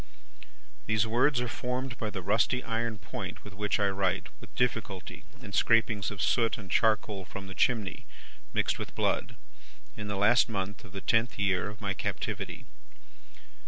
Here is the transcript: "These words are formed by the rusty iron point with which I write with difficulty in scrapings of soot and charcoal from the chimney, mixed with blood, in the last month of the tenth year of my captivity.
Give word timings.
"These 0.87 1.05
words 1.05 1.39
are 1.41 1.47
formed 1.47 1.95
by 1.99 2.09
the 2.09 2.23
rusty 2.23 2.63
iron 2.63 2.97
point 2.97 3.43
with 3.43 3.53
which 3.53 3.79
I 3.79 3.87
write 3.87 4.29
with 4.41 4.55
difficulty 4.55 5.25
in 5.43 5.53
scrapings 5.53 6.09
of 6.09 6.23
soot 6.23 6.57
and 6.57 6.71
charcoal 6.71 7.23
from 7.23 7.45
the 7.45 7.53
chimney, 7.53 8.07
mixed 8.51 8.79
with 8.79 8.95
blood, 8.95 9.35
in 9.95 10.07
the 10.07 10.17
last 10.17 10.49
month 10.49 10.83
of 10.83 10.93
the 10.93 11.01
tenth 11.01 11.37
year 11.37 11.69
of 11.69 11.81
my 11.81 11.93
captivity. 11.93 12.65